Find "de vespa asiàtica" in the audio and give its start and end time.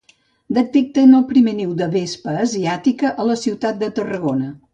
1.81-3.13